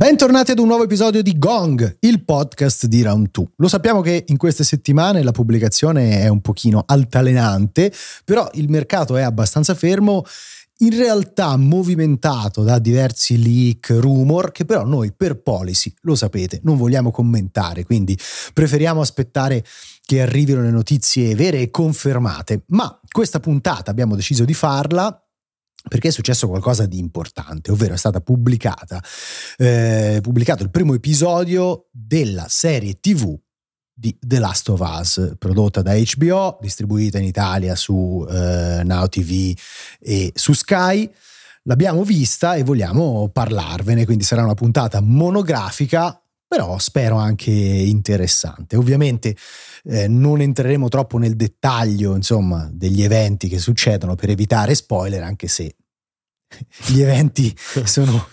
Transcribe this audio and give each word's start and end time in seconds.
Bentornati 0.00 0.50
ad 0.50 0.58
un 0.58 0.66
nuovo 0.66 0.84
episodio 0.84 1.22
di 1.22 1.38
Gong, 1.38 1.96
il 2.00 2.24
podcast 2.24 2.84
di 2.84 3.00
Round 3.00 3.28
2. 3.30 3.46
Lo 3.56 3.68
sappiamo 3.68 4.02
che 4.02 4.24
in 4.26 4.36
queste 4.36 4.64
settimane 4.64 5.22
la 5.22 5.32
pubblicazione 5.32 6.20
è 6.20 6.28
un 6.28 6.42
pochino 6.42 6.82
altalenante, 6.86 7.90
però 8.24 8.46
il 8.54 8.68
mercato 8.68 9.16
è 9.16 9.22
abbastanza 9.22 9.74
fermo 9.74 10.24
in 10.82 10.96
realtà 10.96 11.56
movimentato 11.56 12.62
da 12.62 12.78
diversi 12.78 13.42
leak, 13.42 13.96
rumor, 13.98 14.52
che 14.52 14.64
però 14.64 14.84
noi 14.84 15.12
per 15.12 15.40
policy, 15.42 15.92
lo 16.02 16.14
sapete, 16.14 16.60
non 16.62 16.76
vogliamo 16.76 17.10
commentare, 17.10 17.84
quindi 17.84 18.18
preferiamo 18.52 19.00
aspettare 19.00 19.64
che 20.04 20.22
arrivino 20.22 20.62
le 20.62 20.70
notizie 20.70 21.34
vere 21.34 21.60
e 21.60 21.70
confermate. 21.70 22.64
Ma 22.68 22.98
questa 23.10 23.40
puntata 23.40 23.90
abbiamo 23.90 24.16
deciso 24.16 24.44
di 24.44 24.54
farla 24.54 25.24
perché 25.88 26.08
è 26.08 26.12
successo 26.12 26.46
qualcosa 26.46 26.84
di 26.86 26.98
importante, 26.98 27.70
ovvero 27.70 27.94
è 27.94 28.20
pubblicata, 28.20 29.02
eh, 29.56 30.18
pubblicato 30.20 30.62
il 30.62 30.70
primo 30.70 30.92
episodio 30.94 31.88
della 31.90 32.46
serie 32.48 33.00
TV 33.00 33.38
di 34.00 34.16
The 34.18 34.38
Last 34.38 34.70
of 34.70 34.80
Us, 34.80 35.34
prodotta 35.38 35.82
da 35.82 35.92
HBO, 35.92 36.56
distribuita 36.62 37.18
in 37.18 37.24
Italia 37.24 37.74
su 37.76 38.26
eh, 38.30 38.80
Now 38.82 39.06
TV 39.08 39.54
e 40.00 40.32
su 40.34 40.54
Sky. 40.54 41.12
L'abbiamo 41.64 42.02
vista 42.02 42.54
e 42.54 42.62
vogliamo 42.62 43.28
parlarvene, 43.28 44.06
quindi 44.06 44.24
sarà 44.24 44.42
una 44.42 44.54
puntata 44.54 45.00
monografica, 45.00 46.18
però 46.48 46.78
spero 46.78 47.16
anche 47.16 47.50
interessante. 47.50 48.76
Ovviamente 48.76 49.36
eh, 49.84 50.08
non 50.08 50.40
entreremo 50.40 50.88
troppo 50.88 51.18
nel 51.18 51.36
dettaglio, 51.36 52.16
insomma, 52.16 52.70
degli 52.72 53.02
eventi 53.02 53.48
che 53.48 53.58
succedono 53.58 54.14
per 54.14 54.30
evitare 54.30 54.74
spoiler, 54.74 55.22
anche 55.22 55.46
se 55.46 55.76
gli 56.86 57.02
eventi 57.02 57.54
sono 57.84 58.26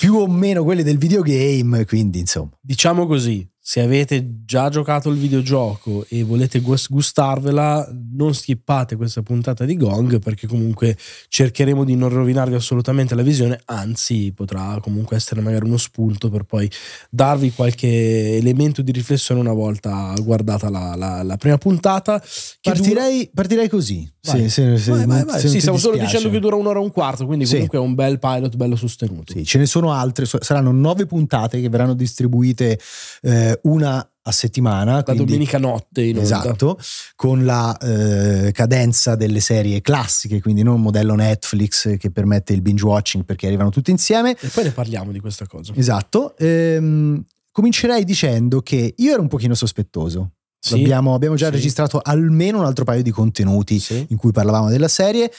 più 0.00 0.16
o 0.16 0.26
meno 0.26 0.64
quelli 0.64 0.82
del 0.82 0.98
videogame, 0.98 1.84
quindi 1.86 2.18
insomma. 2.18 2.50
Diciamo 2.60 3.06
così, 3.06 3.48
se 3.66 3.80
avete 3.80 4.44
già 4.44 4.68
giocato 4.68 5.08
il 5.08 5.16
videogioco 5.16 6.04
e 6.10 6.22
volete 6.22 6.60
gustarvela, 6.60 7.90
non 8.12 8.34
skippate 8.34 8.94
questa 8.94 9.22
puntata 9.22 9.64
di 9.64 9.78
Gong 9.78 10.18
perché 10.18 10.46
comunque 10.46 10.94
cercheremo 11.28 11.82
di 11.82 11.96
non 11.96 12.10
rovinarvi 12.10 12.56
assolutamente 12.56 13.14
la 13.14 13.22
visione, 13.22 13.58
anzi 13.64 14.32
potrà 14.36 14.78
comunque 14.82 15.16
essere 15.16 15.40
magari 15.40 15.64
uno 15.64 15.78
spunto 15.78 16.28
per 16.28 16.42
poi 16.42 16.70
darvi 17.08 17.52
qualche 17.52 18.36
elemento 18.36 18.82
di 18.82 18.92
riflessione 18.92 19.40
una 19.40 19.54
volta 19.54 20.12
guardata 20.20 20.68
la, 20.68 20.94
la, 20.94 21.22
la 21.22 21.36
prima 21.38 21.56
puntata. 21.56 22.22
Partirei, 22.60 23.20
dura... 23.20 23.30
partirei, 23.32 23.68
così. 23.70 24.13
Vai. 24.24 24.48
Sì, 24.48 24.78
sì, 24.78 24.90
vai, 24.90 25.04
vai, 25.06 25.38
sì, 25.38 25.60
stavo 25.60 25.76
solo 25.76 25.98
dicendo 25.98 26.30
che 26.30 26.38
dura 26.38 26.56
un'ora 26.56 26.78
e 26.78 26.82
un 26.82 26.90
quarto, 26.90 27.26
quindi 27.26 27.44
comunque 27.44 27.78
sì. 27.78 27.84
è 27.84 27.86
un 27.86 27.94
bel 27.94 28.18
pilot 28.18 28.56
bello 28.56 28.76
sostenuto. 28.76 29.32
Sì, 29.34 29.44
ce 29.44 29.58
ne 29.58 29.66
sono 29.66 29.92
altre, 29.92 30.24
saranno 30.24 30.72
nove 30.72 31.04
puntate 31.04 31.60
che 31.60 31.68
verranno 31.68 31.94
distribuite. 31.94 32.78
Eh, 33.20 33.58
una 33.64 34.08
a 34.26 34.32
settimana. 34.32 34.94
La 34.94 35.02
quindi, 35.02 35.24
domenica 35.24 35.58
notte 35.58 36.02
in 36.02 36.18
Esatto, 36.18 36.78
con 37.14 37.44
la 37.44 37.76
eh, 37.76 38.52
cadenza 38.52 39.14
delle 39.14 39.40
serie 39.40 39.80
classiche, 39.80 40.40
quindi 40.40 40.62
non 40.62 40.74
un 40.74 40.82
modello 40.82 41.14
Netflix 41.14 41.96
che 41.98 42.10
permette 42.10 42.52
il 42.52 42.62
binge 42.62 42.84
watching 42.84 43.24
perché 43.24 43.46
arrivano 43.46 43.70
tutte 43.70 43.90
insieme. 43.90 44.36
E 44.38 44.48
poi 44.48 44.64
ne 44.64 44.70
parliamo 44.70 45.12
di 45.12 45.20
questa 45.20 45.46
cosa. 45.46 45.72
Esatto. 45.76 46.36
Ehm, 46.38 47.22
comincerei 47.50 48.04
dicendo 48.04 48.60
che 48.62 48.94
io 48.96 49.12
ero 49.12 49.20
un 49.20 49.28
pochino 49.28 49.54
sospettoso. 49.54 50.30
Sì, 50.64 50.80
abbiamo, 50.80 51.12
abbiamo, 51.12 51.34
già 51.34 51.48
sì. 51.48 51.52
registrato 51.52 52.00
almeno 52.02 52.58
un 52.58 52.64
altro 52.64 52.84
paio 52.84 53.02
di 53.02 53.10
contenuti 53.10 53.78
sì. 53.78 54.06
in 54.08 54.16
cui 54.16 54.32
parlavamo 54.32 54.70
della 54.70 54.88
serie. 54.88 55.30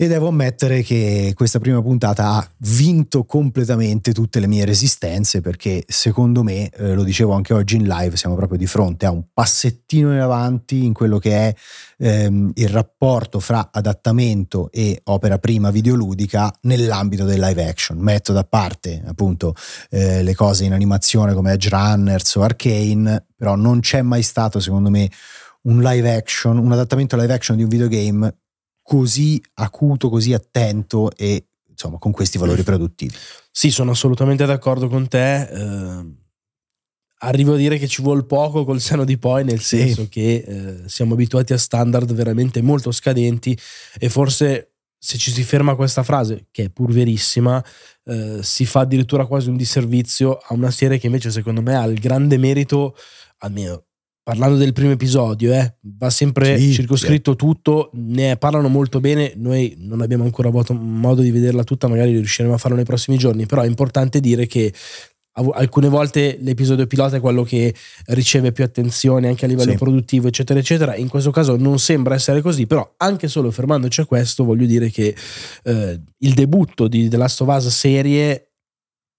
E 0.00 0.06
devo 0.06 0.28
ammettere 0.28 0.82
che 0.82 1.32
questa 1.34 1.58
prima 1.58 1.82
puntata 1.82 2.34
ha 2.34 2.48
vinto 2.58 3.24
completamente 3.24 4.12
tutte 4.12 4.38
le 4.38 4.46
mie 4.46 4.64
resistenze 4.64 5.40
perché 5.40 5.82
secondo 5.88 6.44
me, 6.44 6.70
eh, 6.70 6.94
lo 6.94 7.02
dicevo 7.02 7.32
anche 7.32 7.52
oggi 7.52 7.74
in 7.74 7.88
live, 7.88 8.16
siamo 8.16 8.36
proprio 8.36 8.58
di 8.58 8.68
fronte 8.68 9.06
a 9.06 9.10
un 9.10 9.24
passettino 9.34 10.12
in 10.12 10.20
avanti 10.20 10.84
in 10.84 10.92
quello 10.92 11.18
che 11.18 11.32
è 11.48 11.54
ehm, 11.98 12.52
il 12.54 12.68
rapporto 12.68 13.40
fra 13.40 13.70
adattamento 13.72 14.70
e 14.70 15.00
opera 15.06 15.38
prima 15.38 15.72
videoludica 15.72 16.54
nell'ambito 16.60 17.24
del 17.24 17.40
live 17.40 17.66
action. 17.66 17.98
Metto 17.98 18.32
da 18.32 18.44
parte 18.44 19.02
appunto 19.04 19.56
eh, 19.90 20.22
le 20.22 20.34
cose 20.36 20.64
in 20.64 20.74
animazione 20.74 21.34
come 21.34 21.54
Edge 21.54 21.70
Runners 21.70 22.36
o 22.36 22.42
Arcane, 22.42 23.26
però 23.34 23.56
non 23.56 23.80
c'è 23.80 24.02
mai 24.02 24.22
stato 24.22 24.60
secondo 24.60 24.90
me 24.90 25.10
un 25.62 25.82
live 25.82 26.14
action, 26.14 26.56
un 26.56 26.70
adattamento 26.70 27.16
live 27.16 27.32
action 27.32 27.56
di 27.56 27.64
un 27.64 27.68
videogame 27.68 28.32
così 28.88 29.38
acuto, 29.56 30.08
così 30.08 30.32
attento 30.32 31.14
e 31.14 31.48
insomma 31.68 31.98
con 31.98 32.10
questi 32.10 32.38
valori 32.38 32.62
produttivi. 32.62 33.14
Sì, 33.50 33.70
sono 33.70 33.90
assolutamente 33.90 34.46
d'accordo 34.46 34.88
con 34.88 35.06
te. 35.08 35.42
Eh, 35.42 36.16
arrivo 37.18 37.52
a 37.52 37.56
dire 37.58 37.76
che 37.76 37.86
ci 37.86 38.00
vuole 38.00 38.24
poco 38.24 38.64
col 38.64 38.80
seno 38.80 39.04
di 39.04 39.18
poi, 39.18 39.44
nel 39.44 39.60
sì. 39.60 39.76
senso 39.76 40.08
che 40.08 40.36
eh, 40.36 40.88
siamo 40.88 41.12
abituati 41.12 41.52
a 41.52 41.58
standard 41.58 42.10
veramente 42.14 42.62
molto 42.62 42.90
scadenti 42.90 43.58
e 43.98 44.08
forse 44.08 44.76
se 44.96 45.18
ci 45.18 45.32
si 45.32 45.42
ferma 45.42 45.72
a 45.72 45.76
questa 45.76 46.02
frase, 46.02 46.46
che 46.50 46.64
è 46.64 46.70
pur 46.70 46.90
verissima, 46.90 47.62
eh, 48.04 48.38
si 48.40 48.64
fa 48.64 48.80
addirittura 48.80 49.26
quasi 49.26 49.50
un 49.50 49.58
disservizio 49.58 50.38
a 50.38 50.54
una 50.54 50.70
serie 50.70 50.96
che 50.96 51.08
invece 51.08 51.30
secondo 51.30 51.60
me 51.60 51.76
ha 51.76 51.84
il 51.84 52.00
grande 52.00 52.38
merito, 52.38 52.96
almeno 53.40 53.87
parlando 54.28 54.58
del 54.58 54.74
primo 54.74 54.90
episodio, 54.90 55.54
eh, 55.54 55.76
va 55.96 56.10
sempre 56.10 56.58
sì, 56.58 56.74
circoscritto 56.74 57.30
sì. 57.30 57.36
tutto, 57.38 57.88
ne 57.94 58.36
parlano 58.36 58.68
molto 58.68 59.00
bene, 59.00 59.32
noi 59.36 59.74
non 59.78 60.02
abbiamo 60.02 60.24
ancora 60.24 60.48
avuto 60.48 60.74
modo 60.74 61.22
di 61.22 61.30
vederla 61.30 61.64
tutta, 61.64 61.88
magari 61.88 62.12
riusciremo 62.12 62.52
a 62.52 62.58
farlo 62.58 62.76
nei 62.76 62.84
prossimi 62.84 63.16
giorni, 63.16 63.46
però 63.46 63.62
è 63.62 63.66
importante 63.66 64.20
dire 64.20 64.46
che 64.46 64.70
alcune 65.32 65.88
volte 65.88 66.36
l'episodio 66.42 66.86
pilota 66.86 67.16
è 67.16 67.20
quello 67.20 67.42
che 67.42 67.74
riceve 68.08 68.52
più 68.52 68.64
attenzione 68.64 69.28
anche 69.28 69.46
a 69.46 69.48
livello 69.48 69.70
sì. 69.70 69.78
produttivo, 69.78 70.28
eccetera, 70.28 70.60
eccetera. 70.60 70.94
In 70.94 71.08
questo 71.08 71.30
caso 71.30 71.56
non 71.56 71.78
sembra 71.78 72.14
essere 72.14 72.42
così, 72.42 72.66
però 72.66 72.86
anche 72.98 73.28
solo 73.28 73.50
fermandoci 73.50 74.02
a 74.02 74.04
questo, 74.04 74.44
voglio 74.44 74.66
dire 74.66 74.90
che 74.90 75.16
eh, 75.64 76.00
il 76.18 76.34
debutto 76.34 76.86
di 76.86 77.08
The 77.08 77.16
Last 77.16 77.40
of 77.40 77.48
Us 77.48 77.68
serie 77.68 78.50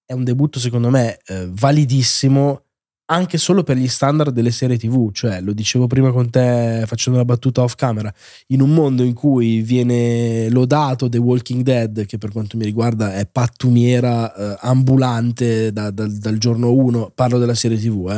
è 0.06 0.14
un 0.14 0.24
debutto, 0.24 0.59
secondo 0.59 0.92
me, 0.92 1.18
eh, 1.25 1.48
validissimo 1.50 2.66
anche 3.12 3.38
solo 3.38 3.64
per 3.64 3.78
gli 3.78 3.88
standard 3.88 4.34
delle 4.34 4.52
serie 4.52 4.78
TV, 4.78 5.12
cioè 5.12 5.42
lo 5.42 5.53
dicevo 5.53 5.88
prima 5.88 6.12
con 6.12 6.30
te 6.30 6.84
facendo 6.86 7.20
una 7.20 7.28
battuta 7.28 7.64
off 7.64 7.74
camera, 7.75 8.14
in 8.47 8.62
un 8.62 8.70
mondo 8.72 9.03
in 9.03 9.14
cui 9.14 9.62
viene 9.62 10.50
lodato 10.50 11.09
The 11.09 11.18
Walking 11.18 11.64
Dead, 11.64 12.06
che 12.06 12.18
per 12.19 12.31
quanto 12.31 12.56
mi 12.56 12.66
riguarda 12.66 13.16
è 13.16 13.25
pattumiera 13.25 14.34
eh, 14.34 14.58
ambulante 14.62 15.72
da, 15.72 15.90
da, 15.90 16.08
dal 16.08 16.38
giorno 16.38 16.72
1, 16.72 17.12
parlo 17.16 17.40
della 17.40 17.56
serie 17.56 17.80
TV, 17.80 18.12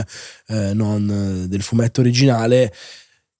eh, 0.47 0.69
eh, 0.69 0.73
non 0.73 1.45
del 1.47 1.61
fumetto 1.61 2.01
originale, 2.01 2.73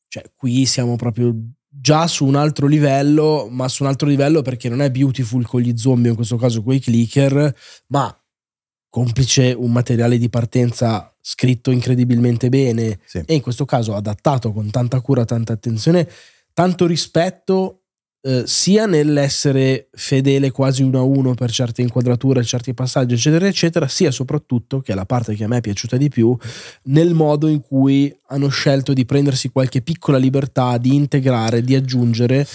cioè 0.07 0.23
qui 0.33 0.65
siamo 0.65 0.95
proprio 0.95 1.35
già 1.67 2.07
su 2.07 2.25
un 2.25 2.35
altro 2.35 2.67
livello, 2.67 3.47
ma 3.49 3.67
su 3.67 3.83
un 3.83 3.89
altro 3.89 4.07
livello 4.07 4.41
perché 4.41 4.69
non 4.69 4.81
è 4.81 4.89
beautiful 4.89 5.45
con 5.45 5.59
gli 5.59 5.77
zombie, 5.77 6.11
in 6.11 6.15
questo 6.15 6.37
caso 6.37 6.63
con 6.63 6.73
i 6.73 6.79
clicker, 6.79 7.53
ma 7.87 8.15
complice 8.89 9.53
un 9.53 9.71
materiale 9.71 10.17
di 10.17 10.29
partenza 10.29 11.10
scritto 11.21 11.71
incredibilmente 11.71 12.49
bene 12.49 12.99
sì. 13.05 13.21
e 13.25 13.33
in 13.35 13.41
questo 13.41 13.65
caso 13.65 13.95
adattato 13.95 14.51
con 14.51 14.69
tanta 14.69 14.99
cura, 14.99 15.23
tanta 15.23 15.53
attenzione, 15.53 16.09
tanto 16.53 16.85
rispetto 16.87 17.81
eh, 18.23 18.43
sia 18.45 18.85
nell'essere 18.85 19.89
fedele 19.93 20.51
quasi 20.51 20.83
uno 20.83 20.99
a 20.99 21.03
uno 21.03 21.33
per 21.33 21.49
certe 21.49 21.81
inquadrature, 21.81 22.43
certi 22.43 22.73
passaggi, 22.73 23.15
eccetera, 23.15 23.47
eccetera, 23.47 23.87
sia 23.87 24.11
soprattutto, 24.11 24.79
che 24.81 24.91
è 24.91 24.95
la 24.95 25.05
parte 25.05 25.33
che 25.33 25.43
a 25.43 25.47
me 25.47 25.57
è 25.57 25.61
piaciuta 25.61 25.97
di 25.97 26.09
più, 26.09 26.37
nel 26.83 27.15
modo 27.15 27.47
in 27.47 27.61
cui 27.61 28.15
hanno 28.27 28.49
scelto 28.49 28.93
di 28.93 29.05
prendersi 29.05 29.49
qualche 29.49 29.81
piccola 29.81 30.17
libertà, 30.17 30.77
di 30.77 30.93
integrare, 30.93 31.63
di 31.63 31.75
aggiungere. 31.75 32.47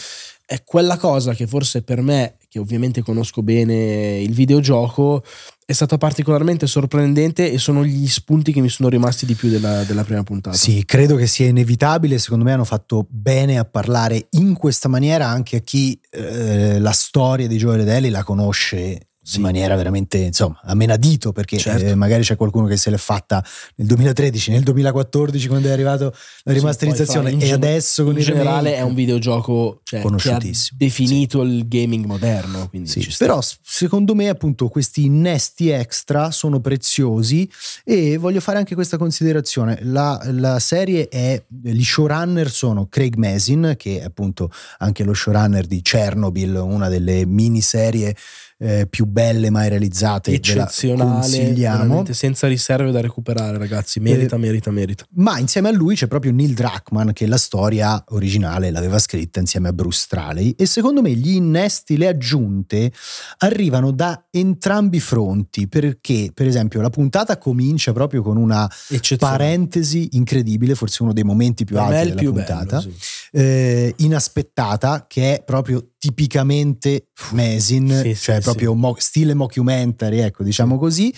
È 0.47 0.63
quella 0.63 0.97
cosa 0.97 1.35
che 1.35 1.49
forse 1.49 1.83
per 1.83 2.01
me, 2.03 2.37
che 2.49 2.61
ovviamente 2.61 3.03
conosco 3.03 3.43
bene 3.43 4.21
il 4.21 4.33
videogioco, 4.33 5.25
è 5.65 5.73
stata 5.73 5.99
particolarmente 5.99 6.69
sorprendente 6.69 7.51
e 7.51 7.59
sono 7.59 7.85
gli 7.85 8.07
spunti 8.07 8.53
che 8.53 8.61
mi 8.61 8.69
sono 8.69 8.89
rimasti 8.89 9.27
di 9.27 9.35
più 9.35 9.49
della, 9.51 9.83
della, 9.83 10.05
prima 10.05 10.23
puntata. 10.23 10.57
Sì, 10.57 10.85
credo 10.85 11.17
che 11.17 11.27
sia 11.27 11.49
inevitabile, 11.49 12.19
secondo 12.19 12.45
me 12.45 12.53
hanno 12.53 12.65
fatto 12.65 13.05
bene 13.11 13.59
a 13.59 13.65
parlare 13.65 14.29
in 14.31 14.55
questa 14.55 14.89
maniera 14.89 15.27
anche 15.27 15.57
a 15.57 15.61
chi 15.61 15.99
eh, 16.11 16.79
la 16.79 16.93
storia 16.93 17.49
di 17.49 17.57
Joel 17.57 17.81
ed 17.81 17.89
Ellie 17.89 18.11
la 18.11 18.23
conosce 18.23 19.09
sì. 19.27 19.37
in 19.37 19.43
maniera 19.43 19.75
veramente 19.75 20.19
insomma 20.19 20.61
a 20.63 20.75
menadito 20.75 21.33
perché 21.33 21.59
certo. 21.59 21.85
eh, 21.85 21.95
magari 21.97 22.23
c'è 22.23 22.37
qualcuno 22.37 22.67
che 22.67 22.77
se 22.77 22.91
l'è 22.91 22.97
fatta 22.97 23.45
nel 23.75 23.89
2013 23.89 24.53
nel 24.53 24.63
2014 24.63 25.49
quando 25.49 25.67
è 25.67 25.73
arrivato 25.73 26.15
la 26.45 26.53
rimasterizzazione 26.53 27.31
sì, 27.31 27.39
e 27.39 27.53
adesso 27.53 28.05
con 28.05 28.13
in 28.13 28.19
il 28.19 28.25
generale 28.25 28.71
remake, 28.71 28.77
è 28.77 28.83
un 28.83 28.95
videogioco 28.95 29.81
cioè, 29.83 30.01
conosciutissimo 30.01 30.79
che 30.79 30.85
ha 30.85 30.87
definito 30.87 31.43
sì. 31.43 31.49
il 31.49 31.69
gaming 31.69 32.05
moderno 32.05 32.71
però 33.19 33.41
secondo 33.63 34.15
me 34.15 34.29
appunto 34.29 34.69
questi 34.69 35.07
innesti 35.07 35.71
extra 35.71 36.31
sono 36.31 36.61
preziosi 36.61 37.51
e 37.85 38.19
voglio 38.19 38.41
fare 38.41 38.59
anche 38.59 38.77
questa 38.77 38.97
considerazione 38.97 39.81
la, 39.83 40.21
la 40.31 40.61
serie 40.61 41.09
è 41.09 41.43
gli 41.49 41.83
showrunner 41.83 42.49
sono 42.49 42.87
Craig 42.89 43.17
Mazin 43.17 43.75
che 43.77 43.99
è 44.01 44.05
appunto 44.05 44.53
anche 44.79 45.03
lo 45.03 45.15
showrunner 45.15 45.67
di 45.67 45.83
Chernobyl 45.83 46.55
una 46.55 46.89
delle 46.89 47.27
miniserie 47.27 48.15
eh, 48.59 48.87
più 48.89 49.05
belle 49.05 49.51
mai 49.51 49.69
realizzate. 49.69 50.33
Eccezionale, 50.33 52.13
senza 52.13 52.47
riserve 52.47 52.91
da 52.91 53.01
recuperare, 53.01 53.59
ragazzi. 53.59 54.01
Merita, 54.01 54.37
eh, 54.37 54.39
merita, 54.39 54.71
merita. 54.71 55.05
Ma 55.15 55.39
insieme 55.39 55.69
a 55.69 55.73
lui 55.73 55.95
c'è 55.95 56.07
proprio 56.07 56.33
Neil 56.33 56.55
Druckmann 56.55 57.11
che 57.11 57.27
la 57.27 57.37
storia 57.37 58.03
originale 58.09 58.71
l'aveva 58.71 58.99
scritta 58.99 59.41
insieme 59.41 59.69
a 59.69 59.73
Bruce 59.73 60.01
Straley. 60.01 60.55
E 60.57 60.67
secondo 60.67 61.03
me 61.03 61.11
gli 61.11 61.35
innesti, 61.35 61.97
le 61.97 62.09
aggiunte 62.09 62.93
arrivano 63.39 63.91
da 63.91 64.27
entrambi 64.31 64.97
i 64.97 65.01
fronti. 65.01 65.69
Perché, 65.69 66.31
per 66.33 66.47
esempio, 66.47 66.81
la 66.81 66.91
puntata 66.91 67.39
comincia 67.39 67.93
proprio 67.93 68.23
con 68.23 68.37
una 68.37 68.71
parentesi 69.19 70.09
incredibile, 70.13 70.75
forse 70.75 71.03
uno 71.03 71.13
dei 71.13 71.25
momenti 71.25 71.65
più 71.65 71.79
alti 71.79 72.15
della 72.15 72.31
puntata. 72.31 72.79
Bello, 72.79 72.81
sì. 72.81 73.16
Eh, 73.33 73.95
inaspettata, 73.99 75.07
che 75.07 75.37
è 75.37 75.45
proprio 75.45 75.93
tipicamente 75.99 77.09
Mesin, 77.33 77.89
sì, 78.03 78.15
cioè 78.15 78.37
sì, 78.37 78.43
proprio 78.43 78.73
sì. 78.73 78.79
Mo- 78.79 78.97
stile 78.99 79.35
mockumentary, 79.35 80.19
ecco, 80.19 80.43
diciamo 80.43 80.79
così, 80.79 81.13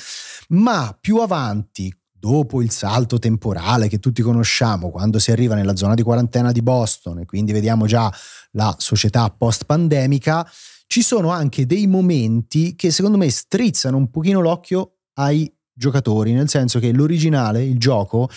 ma 0.48 0.96
più 0.98 1.18
avanti, 1.18 1.92
dopo 2.18 2.62
il 2.62 2.70
salto 2.70 3.18
temporale 3.18 3.88
che 3.88 3.98
tutti 3.98 4.22
conosciamo, 4.22 4.90
quando 4.90 5.18
si 5.18 5.30
arriva 5.30 5.54
nella 5.54 5.76
zona 5.76 5.94
di 5.94 6.02
quarantena 6.02 6.52
di 6.52 6.62
Boston 6.62 7.20
e 7.20 7.26
quindi 7.26 7.52
vediamo 7.52 7.86
già 7.86 8.12
la 8.52 8.74
società 8.78 9.30
post-pandemica, 9.30 10.48
ci 10.86 11.02
sono 11.02 11.30
anche 11.30 11.66
dei 11.66 11.86
momenti 11.86 12.74
che 12.74 12.90
secondo 12.90 13.18
me 13.18 13.30
strizzano 13.30 13.96
un 13.96 14.10
pochino 14.10 14.40
l'occhio 14.40 14.96
ai 15.14 15.52
giocatori, 15.72 16.32
nel 16.32 16.48
senso 16.48 16.80
che 16.80 16.92
l'originale, 16.92 17.62
il 17.62 17.78
gioco, 17.78 18.28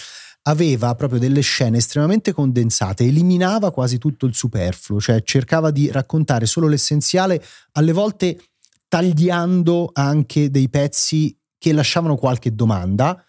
aveva 0.44 0.96
proprio 0.96 1.20
delle 1.20 1.42
scene 1.42 1.78
estremamente 1.78 2.32
condensate, 2.32 3.04
eliminava 3.04 3.72
quasi 3.72 3.98
tutto 3.98 4.26
il 4.26 4.34
superfluo, 4.34 5.00
cioè 5.00 5.22
cercava 5.24 5.72
di 5.72 5.92
raccontare 5.92 6.46
solo 6.46 6.68
l'essenziale, 6.68 7.44
alle 7.74 7.92
volte 7.92 8.40
tagliando 8.88 9.92
anche 9.94 10.50
dei 10.50 10.70
pezzi 10.70 11.38
che 11.58 11.74
lasciavano 11.74 12.16
qualche 12.16 12.54
domanda 12.56 13.24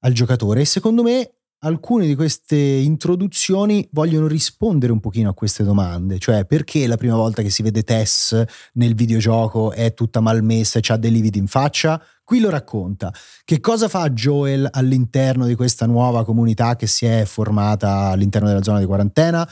al 0.00 0.12
giocatore. 0.12 0.62
E 0.62 0.64
secondo 0.64 1.02
me 1.02 1.39
alcune 1.60 2.06
di 2.06 2.14
queste 2.14 2.56
introduzioni 2.56 3.86
vogliono 3.92 4.26
rispondere 4.26 4.92
un 4.92 5.00
pochino 5.00 5.30
a 5.30 5.34
queste 5.34 5.64
domande, 5.64 6.18
cioè 6.18 6.44
perché 6.44 6.86
la 6.86 6.96
prima 6.96 7.16
volta 7.16 7.42
che 7.42 7.50
si 7.50 7.62
vede 7.62 7.82
Tess 7.82 8.42
nel 8.74 8.94
videogioco 8.94 9.72
è 9.72 9.92
tutta 9.92 10.20
malmessa 10.20 10.78
e 10.78 10.82
ha 10.86 10.96
dei 10.96 11.10
lividi 11.10 11.38
in 11.38 11.46
faccia? 11.46 12.02
Qui 12.24 12.40
lo 12.40 12.48
racconta. 12.48 13.12
Che 13.44 13.60
cosa 13.60 13.88
fa 13.88 14.08
Joel 14.10 14.68
all'interno 14.70 15.46
di 15.46 15.54
questa 15.54 15.86
nuova 15.86 16.24
comunità 16.24 16.76
che 16.76 16.86
si 16.86 17.04
è 17.04 17.24
formata 17.24 18.06
all'interno 18.06 18.48
della 18.48 18.62
zona 18.62 18.78
di 18.78 18.86
quarantena? 18.86 19.48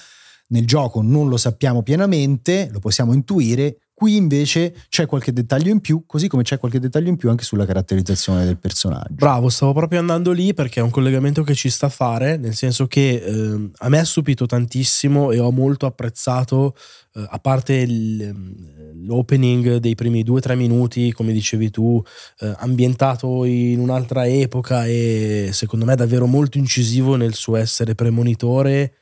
Nel 0.51 0.67
gioco 0.67 1.03
non 1.03 1.29
lo 1.29 1.37
sappiamo 1.37 1.83
pienamente, 1.83 2.69
lo 2.73 2.79
possiamo 2.79 3.13
intuire, 3.13 3.81
Qui 3.99 4.15
invece 4.15 4.77
c'è 4.89 5.07
qualche 5.07 5.33
dettaglio 5.33 5.73
in 5.73 5.81
più, 5.81 6.05
così 6.07 6.29
come 6.29 6.45
c'è 6.45 6.57
qualche 6.57 6.79
dettaglio 6.79 7.09
in 7.09 7.17
più 7.17 7.31
anche 7.31 7.43
sulla 7.43 7.67
caratterizzazione 7.67 8.45
del 8.45 8.57
personaggio. 8.57 9.09
Bravo, 9.11 9.49
stavo 9.49 9.73
proprio 9.73 9.99
andando 9.99 10.31
lì 10.31 10.55
perché 10.55 10.79
è 10.79 10.85
un 10.85 10.91
collegamento 10.91 11.43
che 11.43 11.53
ci 11.57 11.69
sta 11.69 11.87
a 11.87 11.89
fare, 11.89 12.37
nel 12.37 12.55
senso 12.55 12.87
che 12.87 13.15
eh, 13.17 13.71
a 13.77 13.89
me 13.89 13.99
ha 13.99 14.05
stupito 14.05 14.47
tantissimo 14.47 15.33
e 15.33 15.41
ho 15.41 15.51
molto 15.51 15.87
apprezzato, 15.87 16.77
eh, 17.13 17.27
a 17.29 17.41
parte 17.41 17.75
il, 17.75 18.23
ehm, 18.23 19.05
l'opening 19.05 19.79
dei 19.79 19.97
primi 19.97 20.23
due 20.23 20.37
o 20.37 20.43
tre 20.43 20.55
minuti, 20.55 21.11
come 21.11 21.33
dicevi 21.33 21.69
tu, 21.71 22.01
eh, 22.39 22.55
ambientato 22.59 23.45
in 23.47 23.81
un'altra 23.81 24.29
epoca 24.29 24.87
e 24.87 25.49
secondo 25.51 25.85
me 25.85 25.97
davvero 25.97 26.27
molto 26.27 26.57
incisivo 26.57 27.17
nel 27.17 27.35
suo 27.35 27.57
essere 27.57 27.97
premonitore 27.97 28.93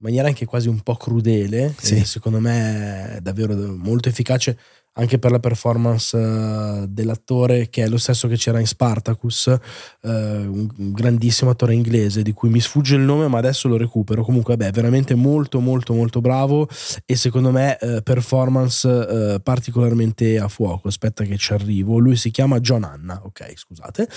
in 0.00 0.06
maniera 0.06 0.28
anche 0.28 0.46
quasi 0.46 0.68
un 0.68 0.80
po' 0.80 0.94
crudele, 0.94 1.74
sì. 1.76 2.04
secondo 2.04 2.38
me 2.38 3.16
è 3.16 3.20
davvero 3.20 3.54
molto 3.76 4.08
efficace 4.08 4.56
anche 4.98 5.18
per 5.18 5.30
la 5.30 5.38
performance 5.38 6.16
uh, 6.16 6.86
dell'attore 6.88 7.68
che 7.68 7.84
è 7.84 7.88
lo 7.88 7.98
stesso 7.98 8.28
che 8.28 8.36
c'era 8.36 8.60
in 8.60 8.66
Spartacus, 8.66 9.46
uh, 9.46 10.08
un, 10.08 10.68
grandissimo 10.74 11.50
attore 11.50 11.74
inglese 11.74 12.22
di 12.22 12.32
cui 12.32 12.48
mi 12.48 12.60
sfugge 12.60 12.96
il 12.96 13.02
nome 13.02 13.28
ma 13.28 13.38
adesso 13.38 13.68
lo 13.68 13.76
recupero, 13.76 14.24
comunque 14.24 14.56
è 14.56 14.70
veramente 14.70 15.14
molto 15.14 15.60
molto 15.60 15.94
molto 15.94 16.20
bravo 16.20 16.68
e 17.04 17.16
secondo 17.16 17.50
me 17.50 17.78
uh, 17.80 18.02
performance 18.02 19.40
particolarmente 19.42 20.38
a 20.38 20.48
fuoco, 20.48 20.88
aspetta 20.88 21.24
che 21.24 21.36
ci 21.36 21.52
arrivo, 21.52 21.98
lui 21.98 22.16
si 22.16 22.30
chiama 22.30 22.60
John 22.60 22.84
Anna, 22.84 23.20
ok 23.24 23.52
scusate. 23.54 24.08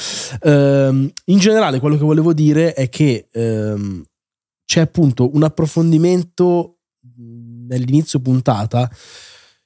Ehm, 0.42 1.12
in 1.26 1.38
generale 1.38 1.80
quello 1.80 1.98
che 1.98 2.04
volevo 2.04 2.34
dire 2.34 2.74
è 2.74 2.90
che 2.90 3.28
ehm, 3.32 4.04
c'è 4.72 4.80
appunto 4.80 5.36
un 5.36 5.44
approfondimento 5.44 6.78
nell'inizio 7.68 8.22
puntata. 8.22 8.90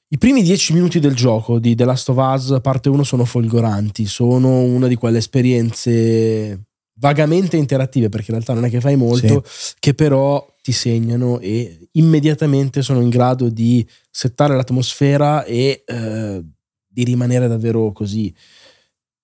I 0.08 0.18
primi 0.18 0.42
dieci 0.42 0.72
minuti 0.72 0.98
del 0.98 1.14
gioco 1.14 1.60
di 1.60 1.76
The 1.76 1.84
Last 1.84 2.08
of 2.08 2.16
Us 2.16 2.58
parte 2.60 2.88
1 2.88 3.04
sono 3.04 3.24
folgoranti, 3.24 4.04
sono 4.06 4.62
una 4.62 4.88
di 4.88 4.96
quelle 4.96 5.18
esperienze 5.18 6.60
vagamente 6.94 7.56
interattive, 7.56 8.08
perché 8.08 8.32
in 8.32 8.38
realtà 8.38 8.54
non 8.54 8.64
è 8.64 8.68
che 8.68 8.80
fai 8.80 8.96
molto, 8.96 9.44
sì. 9.46 9.74
che 9.78 9.94
però 9.94 10.44
ti 10.60 10.72
segnano 10.72 11.38
e 11.38 11.88
immediatamente 11.92 12.82
sono 12.82 13.00
in 13.00 13.08
grado 13.08 13.48
di 13.48 13.86
settare 14.10 14.56
l'atmosfera 14.56 15.44
e 15.44 15.84
eh, 15.86 16.44
di 16.84 17.04
rimanere 17.04 17.46
davvero 17.46 17.92
così 17.92 18.34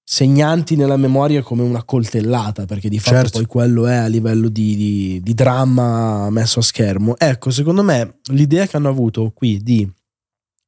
segnanti 0.05 0.77
nella 0.77 0.97
memoria 0.97 1.43
come 1.43 1.63
una 1.63 1.85
coltellata, 1.85 2.65
perché 2.65 2.89
di 2.89 2.99
fatto 2.99 3.17
certo. 3.17 3.39
poi 3.39 3.47
quello 3.47 3.87
è 3.87 3.95
a 3.95 4.07
livello 4.07 4.49
di, 4.49 4.77
di, 4.77 5.21
di, 5.23 5.35
dramma 5.35 6.29
messo 6.31 6.59
a 6.59 6.63
schermo. 6.63 7.17
Ecco, 7.17 7.51
secondo 7.51 7.83
me 7.83 8.19
l'idea 8.31 8.67
che 8.67 8.77
hanno 8.77 8.89
avuto 8.89 9.31
qui 9.35 9.63
di 9.63 9.91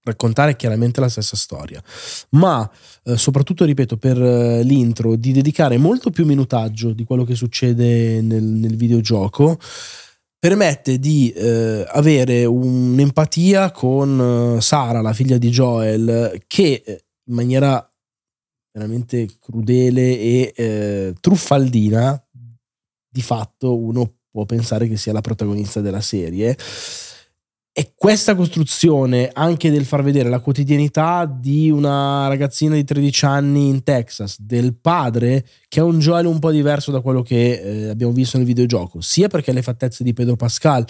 raccontare 0.05 0.55
chiaramente 0.55 1.01
la 1.01 1.09
stessa 1.09 1.37
storia, 1.37 1.83
ma 2.31 2.71
eh, 3.05 3.17
soprattutto, 3.17 3.65
ripeto, 3.65 3.97
per 3.97 4.21
eh, 4.21 4.63
l'intro, 4.63 5.17
di 5.17 5.33
dedicare 5.33 5.79
molto 5.79 6.11
più 6.11 6.25
minutaggio 6.25 6.93
di 6.93 7.05
quello 7.05 7.25
che 7.25 7.35
succede 7.35 8.21
nel, 8.21 8.43
nel 8.43 8.77
videogioco 8.77 9.59
permette 10.45 10.99
di 10.99 11.31
eh, 11.31 11.87
avere 11.89 12.45
un'empatia 12.45 13.71
con 13.71 14.57
eh, 14.59 14.61
Sara, 14.61 15.01
la 15.01 15.15
figlia 15.15 15.39
di 15.39 15.49
Joel, 15.49 16.43
che 16.47 16.83
eh, 16.85 17.05
in 17.29 17.35
maniera 17.35 17.94
veramente 18.75 19.29
crudele 19.39 20.19
e 20.19 20.53
eh, 20.57 21.15
truffaldina, 21.21 22.21
di 23.09 23.23
fatto 23.23 23.79
uno 23.79 24.15
può 24.29 24.45
pensare 24.47 24.89
che 24.89 24.97
sia 24.97 25.13
la 25.13 25.21
protagonista 25.21 25.81
della 25.81 26.01
serie. 26.01 26.57
E 27.77 27.93
questa 27.95 28.35
costruzione 28.35 29.31
anche 29.33 29.71
del 29.71 29.85
far 29.85 30.03
vedere 30.03 30.29
la 30.29 30.41
quotidianità 30.41 31.25
di 31.25 31.71
una 31.71 32.27
ragazzina 32.29 32.75
di 32.75 32.85
13 32.85 33.25
anni 33.25 33.69
in 33.69 33.83
Texas, 33.85 34.41
del 34.41 34.77
padre 34.77 35.45
che 35.69 35.81
è 35.81 35.83
un 35.83 35.99
Joel 36.01 36.27
un 36.27 36.41
po' 36.41 36.51
diverso 36.51 36.91
da 36.91 37.01
quello 37.01 37.23
che 37.23 37.61
eh, 37.61 37.89
abbiamo 37.91 38.13
visto 38.13 38.37
nel 38.37 38.47
videogioco, 38.47 39.01
sia 39.01 39.29
perché 39.29 39.53
le 39.53 39.63
fattezze 39.63 40.03
di 40.03 40.13
Pedro 40.13 40.37
Pascal 40.37 40.85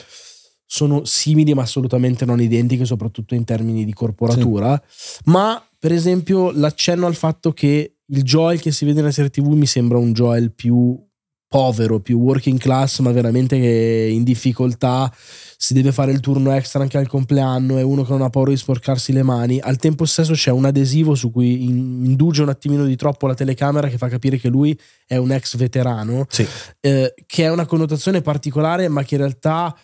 sono 0.67 1.05
simili 1.05 1.55
ma 1.55 1.63
assolutamente 1.63 2.25
non 2.25 2.41
identiche, 2.41 2.85
soprattutto 2.85 3.35
in 3.35 3.45
termini 3.45 3.85
di 3.85 3.93
corporatura, 3.93 4.83
sì. 4.87 5.21
ma 5.27 5.63
per 5.85 5.93
esempio, 5.93 6.51
l'accenno 6.51 7.07
al 7.07 7.15
fatto 7.15 7.53
che 7.53 7.97
il 8.07 8.23
Joel 8.23 8.59
che 8.59 8.73
si 8.73 8.87
vede 8.87 9.01
nella 9.01 9.13
serie 9.13 9.29
TV 9.29 9.49
mi 9.49 9.67
sembra 9.67 9.99
un 9.99 10.15
Joel 10.15 10.51
più 10.51 10.99
povero, 11.47 12.01
più 12.01 12.19
working 12.19 12.59
class, 12.59 13.01
ma 13.01 13.13
veramente 13.13 13.61
che 13.61 14.09
in 14.11 14.25
difficoltà 14.25 15.13
si 15.59 15.75
deve 15.75 15.93
fare 15.93 16.11
il 16.11 16.21
turno 16.21 16.53
extra 16.53 16.81
anche 16.81 16.97
al 16.97 17.07
compleanno, 17.07 17.77
è 17.77 17.83
uno 17.83 18.03
che 18.03 18.13
non 18.13 18.23
ha 18.23 18.31
paura 18.31 18.51
di 18.51 18.57
sporcarsi 18.57 19.13
le 19.13 19.23
mani. 19.23 19.61
Al 19.61 19.77
tempo 19.77 20.07
stesso 20.07 20.33
c'è 20.33 20.51
un 20.51 20.65
adesivo 20.65 21.15
su 21.15 21.31
cui 21.31 21.65
induce 21.65 22.41
un 22.41 22.49
attimino 22.49 22.87
di 22.87 22.97
troppo 22.97 23.27
la 23.27 23.35
telecamera 23.35 23.89
che 23.89 23.99
fa 23.99 24.09
capire 24.09 24.39
che 24.39 24.49
lui 24.49 24.75
è 25.07 25.17
un 25.17 25.33
ex 25.33 25.57
veterano, 25.57 26.25
sì. 26.31 26.47
eh, 26.81 27.15
che 27.27 27.45
è 27.45 27.51
una 27.51 27.67
connotazione 27.67 28.23
particolare, 28.23 28.89
ma 28.89 29.03
che 29.03 29.17
in 29.17 29.21
realtà 29.21 29.77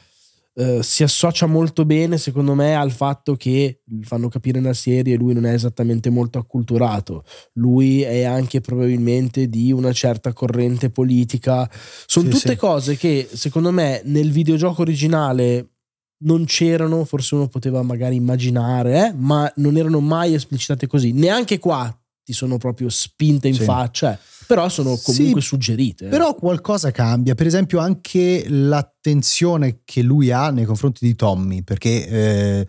eh, 0.55 0.83
si 0.83 1.03
associa 1.03 1.47
molto 1.47 1.85
bene, 1.85 2.19
secondo 2.19 2.55
me, 2.55 2.75
al 2.75 2.91
fatto 2.91 3.37
che 3.37 3.83
fanno 4.03 4.29
capire 4.29 4.61
nella 4.61 4.75
serie 4.75 5.17
lui 5.17 5.33
non 5.33 5.47
è 5.47 5.53
esattamente 5.53 6.11
molto 6.11 6.39
acculturato. 6.39 7.25
Lui 7.55 8.03
è 8.03 8.25
anche 8.25 8.61
probabilmente 8.61 9.49
di 9.49 9.73
una 9.73 9.93
certa 9.93 10.33
corrente 10.33 10.91
politica. 10.91 11.71
Sono 12.07 12.27
sì, 12.27 12.33
tutte 12.33 12.53
sì. 12.53 12.57
cose 12.57 12.97
che, 12.97 13.29
secondo 13.33 13.71
me, 13.71 14.03
nel 14.05 14.31
videogioco 14.31 14.83
originale 14.83 15.69
non 16.23 16.45
c'erano, 16.45 17.05
forse 17.05 17.35
uno 17.35 17.49
poteva 17.49 17.83
magari 17.83 18.17
immaginare, 18.17 19.07
eh, 19.07 19.13
ma 19.15 19.51
non 19.57 19.77
erano 19.77 20.01
mai 20.01 20.35
esplicitate 20.35 20.87
così. 20.87 21.13
Neanche 21.13 21.59
qua 21.59 21.95
ti 22.23 22.33
sono 22.33 22.59
proprio 22.59 22.89
spinte 22.91 23.49
in 23.49 23.55
sì. 23.55 23.63
faccia, 23.63 24.19
però 24.55 24.69
sono 24.69 24.99
comunque 25.01 25.41
sì, 25.41 25.47
suggerite. 25.47 26.09
Però 26.09 26.35
qualcosa 26.35 26.91
cambia, 26.91 27.37
per 27.37 27.47
esempio 27.47 27.79
anche 27.79 28.45
l'attenzione 28.49 29.83
che 29.85 30.03
lui 30.03 30.33
ha 30.33 30.51
nei 30.51 30.65
confronti 30.65 31.07
di 31.07 31.15
Tommy, 31.15 31.63
perché... 31.63 32.09
Eh, 32.09 32.67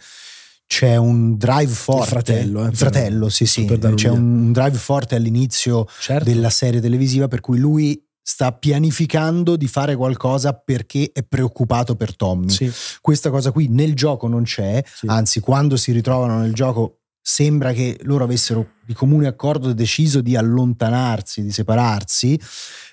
c'è 0.71 0.95
un 0.95 1.35
drive 1.35 1.73
forte. 1.73 2.03
Il 2.03 2.07
fratello, 2.07 2.65
eh, 2.65 2.71
fratello, 2.71 3.27
sì, 3.27 3.45
sì. 3.45 3.65
C'è 3.65 4.07
un 4.07 4.53
drive 4.53 4.77
forte 4.77 5.15
all'inizio 5.15 5.85
certo. 5.99 6.23
della 6.23 6.49
serie 6.49 6.79
televisiva 6.79 7.27
per 7.27 7.41
cui 7.41 7.59
lui 7.59 8.01
sta 8.21 8.53
pianificando 8.53 9.57
di 9.57 9.67
fare 9.67 9.97
qualcosa 9.97 10.53
perché 10.53 11.09
è 11.11 11.23
preoccupato 11.23 11.97
per 11.97 12.15
Tommy. 12.15 12.49
Sì. 12.49 12.71
Questa 13.01 13.29
cosa 13.29 13.51
qui 13.51 13.67
nel 13.67 13.93
gioco 13.95 14.29
non 14.29 14.43
c'è, 14.43 14.81
sì. 14.85 15.07
anzi 15.07 15.41
quando 15.41 15.75
si 15.75 15.91
ritrovano 15.91 16.39
nel 16.39 16.53
gioco 16.53 17.00
sembra 17.21 17.71
che 17.71 17.99
loro 18.03 18.23
avessero 18.23 18.73
di 18.85 18.93
comune 18.93 19.27
accordo 19.27 19.73
deciso 19.73 20.21
di 20.21 20.35
allontanarsi, 20.35 21.43
di 21.43 21.51
separarsi, 21.51 22.39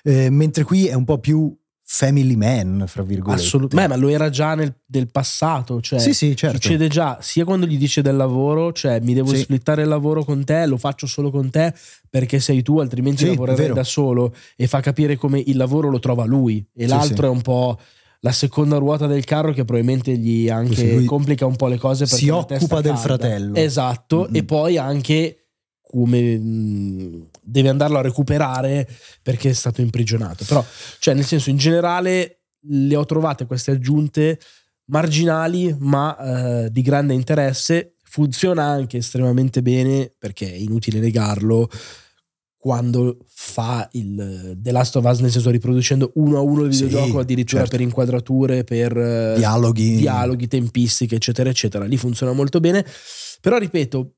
eh, 0.03 0.29
mentre 0.29 0.63
qui 0.63 0.87
è 0.87 0.93
un 0.93 1.05
po' 1.05 1.19
più 1.19 1.55
family 1.91 2.35
man, 2.35 2.83
fra 2.87 3.01
virgolette. 3.01 3.41
Assolutamente, 3.41 3.95
ma 3.95 3.99
lo 3.99 4.09
era 4.09 4.29
già 4.29 4.53
nel, 4.53 4.71
nel 4.85 5.09
passato, 5.09 5.81
cioè 5.81 5.97
sì, 5.97 6.13
sì, 6.13 6.35
certo. 6.35 6.57
succede 6.57 6.87
già 6.87 7.17
sia 7.19 7.43
quando 7.45 7.65
gli 7.65 7.79
dice 7.79 8.03
del 8.03 8.15
lavoro, 8.15 8.71
cioè 8.71 8.99
mi 8.99 9.15
devo 9.15 9.33
sì. 9.33 9.37
splittare 9.37 9.81
il 9.81 9.87
lavoro 9.87 10.23
con 10.23 10.45
te, 10.45 10.67
lo 10.67 10.77
faccio 10.77 11.07
solo 11.07 11.31
con 11.31 11.49
te 11.49 11.73
perché 12.07 12.39
sei 12.39 12.61
tu, 12.61 12.77
altrimenti 12.79 13.23
sì, 13.23 13.29
lavorerei 13.29 13.73
da 13.73 13.83
solo 13.83 14.35
e 14.55 14.67
fa 14.67 14.81
capire 14.81 15.15
come 15.15 15.39
il 15.39 15.57
lavoro 15.57 15.89
lo 15.89 15.97
trova 15.97 16.25
lui 16.25 16.63
e 16.75 16.85
l'altro 16.85 17.25
è 17.25 17.29
un 17.29 17.41
po' 17.41 17.79
la 18.21 18.31
seconda 18.31 18.77
ruota 18.77 19.07
del 19.07 19.23
carro 19.23 19.53
che 19.53 19.63
probabilmente 19.63 20.17
gli 20.17 20.49
anche 20.49 21.05
complica 21.05 21.45
un 21.45 21.55
po' 21.55 21.67
le 21.67 21.77
cose 21.77 22.05
si 22.05 22.29
occupa 22.29 22.81
del 22.81 22.97
fratello. 22.97 23.55
Esatto, 23.55 24.23
mm-hmm. 24.23 24.35
e 24.35 24.43
poi 24.43 24.77
anche 24.77 25.35
come 25.81 26.37
mh, 26.37 27.29
deve 27.41 27.69
andarlo 27.69 27.97
a 27.97 28.01
recuperare 28.01 28.87
perché 29.23 29.49
è 29.49 29.53
stato 29.53 29.81
imprigionato. 29.81 30.45
Però, 30.45 30.63
cioè, 30.99 31.13
nel 31.13 31.25
senso, 31.25 31.49
in 31.49 31.57
generale 31.57 32.41
le 32.63 32.95
ho 32.95 33.05
trovate 33.05 33.45
queste 33.45 33.71
aggiunte 33.71 34.39
marginali, 34.85 35.75
ma 35.79 36.65
eh, 36.65 36.71
di 36.71 36.81
grande 36.81 37.13
interesse. 37.13 37.95
Funziona 38.03 38.65
anche 38.65 38.97
estremamente 38.97 39.61
bene 39.61 40.11
perché 40.17 40.51
è 40.51 40.55
inutile 40.55 40.99
negarlo 40.99 41.69
quando 42.61 43.19
fa 43.27 43.87
il 43.93 44.57
The 44.59 44.71
Last 44.71 44.97
of 44.97 45.05
Us 45.05 45.19
nel 45.19 45.31
senso 45.31 45.49
riproducendo 45.49 46.11
uno 46.15 46.37
a 46.37 46.41
uno 46.41 46.63
il 46.63 46.69
videogioco 46.69 47.11
sì, 47.11 47.17
addirittura 47.17 47.61
certo. 47.61 47.77
per 47.77 47.85
inquadrature 47.85 48.63
per 48.65 48.97
eh, 48.97 49.35
dialoghi. 49.37 49.95
dialoghi 49.95 50.47
tempistiche 50.47 51.15
eccetera 51.15 51.49
eccetera. 51.49 51.85
Lì 51.85 51.95
funziona 51.95 52.33
molto 52.33 52.59
bene. 52.59 52.85
Però 53.39 53.57
ripeto 53.57 54.13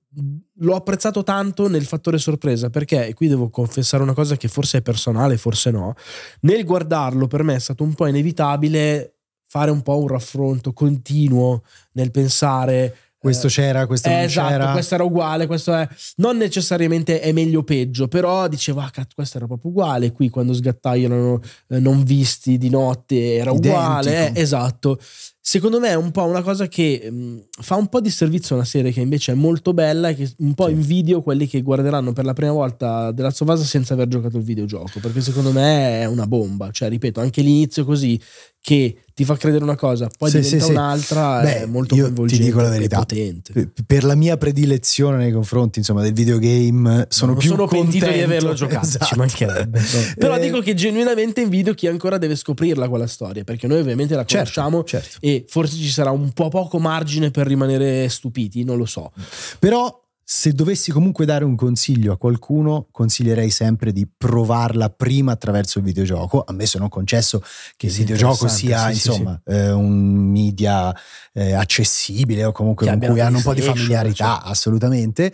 l'ho 0.56 0.76
apprezzato 0.76 1.24
tanto 1.24 1.70
nel 1.70 1.86
fattore 1.86 2.18
sorpresa 2.18 2.72
perché, 2.72 3.08
e 3.08 3.14
qui 3.14 3.28
devo 3.28 3.50
confessare 3.50 4.02
una 4.02 4.14
cosa 4.14 4.36
che 4.36 4.48
forse 4.48 4.80
è 4.80 4.82
personale, 4.82 5.38
forse 5.38 5.70
no, 5.70 5.94
nel 6.42 6.66
guardarlo 6.66 7.28
per 7.28 7.44
me 7.44 7.56
è 7.56 7.60
stato 7.60 7.84
un 7.84 7.94
po' 7.94 8.08
inevitabile 8.08 9.18
fare 9.46 9.70
un 9.70 9.82
po' 9.82 10.00
un 10.00 10.08
raffronto 10.08 10.74
continuo 10.74 11.64
nel 11.94 12.10
pensare 12.10 12.96
questo 13.22 13.50
c'era, 13.50 13.86
questo 13.86 14.10
non 14.10 14.18
esatto, 14.22 14.50
c'era. 14.50 14.72
questo 14.72 14.96
era 14.96 15.04
uguale, 15.04 15.46
questo 15.46 15.76
è 15.76 15.88
non 16.16 16.38
necessariamente 16.38 17.20
è 17.20 17.32
meglio 17.32 17.60
o 17.60 17.64
peggio, 17.64 18.08
però 18.08 18.48
dicevo, 18.48 18.80
ah, 18.80 18.92
questo 19.14 19.38
era 19.38 19.46
proprio 19.46 19.70
uguale, 19.70 20.12
qui 20.12 20.30
quando 20.30 20.54
sgattaiano 20.54 21.40
eh, 21.68 21.80
non 21.80 22.04
visti 22.04 22.58
di 22.58 22.72
notte 22.72 23.36
era 23.36 23.52
Identico. 23.52 23.76
uguale, 23.76 24.34
eh, 24.34 24.42
esatto. 24.42 24.98
Secondo 25.40 25.80
me 25.80 25.90
è 25.90 25.96
un 25.96 26.10
po' 26.10 26.24
una 26.24 26.42
cosa 26.42 26.68
che 26.68 27.08
mh, 27.12 27.16
mm, 27.16 27.38
fa 27.62 27.76
un 27.76 27.90
po' 27.90 28.02
di 28.02 28.10
servizio 28.10 28.56
a 28.56 28.60
una 28.60 28.68
serie 28.68 28.92
che 28.92 29.02
invece 29.02 29.34
è 29.34 29.36
molto 29.36 29.74
bella 29.74 30.10
e 30.10 30.16
che 30.16 30.32
un 30.38 30.56
po' 30.56 30.68
sì. 30.68 30.74
invidio 30.74 31.22
quelli 31.22 31.46
che 31.48 31.62
guarderanno 31.62 32.14
per 32.14 32.26
la 32.26 32.34
prima 32.34 32.54
volta 32.54 33.12
della 33.12 33.30
Sovasa 33.30 33.64
senza 33.64 33.94
aver 33.94 34.08
giocato 34.08 34.38
il 34.38 34.44
videogioco, 34.44 35.00
perché 35.00 35.22
secondo 35.22 35.52
me 35.52 36.02
è 36.02 36.06
una 36.06 36.26
bomba, 36.26 36.72
cioè 36.72 36.90
ripeto, 36.90 37.20
anche 37.20 37.42
l'inizio 37.42 37.86
così 37.86 38.20
che 38.60 39.04
ti 39.22 39.26
fa 39.26 39.38
credere 39.38 39.64
una 39.64 39.76
cosa, 39.76 40.10
poi 40.18 40.32
sì, 40.32 40.40
diventa 40.40 40.66
sì, 40.66 40.72
un'altra, 40.72 41.42
Beh, 41.42 41.62
è 41.62 41.66
molto 41.68 41.94
io 41.94 42.04
coinvolgente. 42.04 42.44
Ti 42.44 42.50
dico 42.50 42.62
la 42.62 42.70
verità. 42.70 42.98
Potente. 42.98 43.72
Per 43.86 44.04
la 44.04 44.16
mia 44.16 44.36
predilezione 44.38 45.18
nei 45.18 45.32
confronti 45.32 45.80
insomma, 45.80 46.02
del 46.02 46.14
videogame, 46.14 47.06
sono 47.10 47.34
non 47.34 47.40
più 47.40 47.50
sono 47.50 47.68
pentito 47.68 48.10
di 48.10 48.22
averlo 48.22 48.54
giocato, 48.54 48.88
esatto. 48.88 49.06
ci 49.06 49.16
mancherebbe. 49.16 49.80
No. 49.80 49.86
Però 50.18 50.36
eh, 50.36 50.40
dico 50.40 50.62
che 50.62 50.74
genuinamente 50.74 51.42
invidio 51.42 51.76
chi 51.76 51.86
ancora 51.86 52.18
deve 52.18 52.36
scoprirla 52.36 52.90
quella 52.90 53.08
storia, 53.08 53.44
perché 53.44 53.68
noi 53.68 53.80
ovviamente 53.80 54.16
la 54.16 54.26
certo, 54.26 54.60
conosciamo 54.60 54.84
certo, 54.86 55.10
certo. 55.12 55.26
e 55.28 55.46
forse 55.48 55.76
ci 55.76 55.90
sarà 55.90 56.10
un 56.10 56.32
po' 56.32 56.50
poco 56.50 56.80
margine 56.80 57.30
per 57.30 57.46
rimanere 57.46 58.10
stupiti, 58.10 58.64
non 58.64 58.78
lo 58.78 58.86
so. 58.86 59.12
Però 59.60 60.01
se 60.34 60.54
dovessi 60.54 60.92
comunque 60.92 61.26
dare 61.26 61.44
un 61.44 61.58
consiglio 61.58 62.14
a 62.14 62.18
qualcuno, 62.18 62.88
consiglierei 62.90 63.50
sempre 63.50 63.92
di 63.92 64.08
provarla 64.08 64.90
prima 64.90 65.34
attraverso 65.34 65.80
il 65.80 65.84
videogioco, 65.84 66.46
ammesso 66.48 66.80
non 66.80 66.88
concesso 66.88 67.44
che 67.76 67.88
il 67.88 67.92
videogioco 67.92 68.48
sia 68.48 68.86
sì, 68.86 68.92
insomma 68.94 69.42
sì, 69.46 69.52
sì. 69.52 69.60
Eh, 69.60 69.72
un 69.72 70.32
media 70.32 70.96
eh, 71.34 71.52
accessibile 71.52 72.46
o 72.46 72.54
comunque 72.54 72.86
che 72.86 72.98
con 72.98 73.10
cui 73.10 73.20
hanno 73.20 73.38
un 73.38 73.44
po' 73.44 73.54
di 73.54 73.60
familiarità, 73.60 74.40
cioè. 74.40 74.52
assolutamente, 74.52 75.34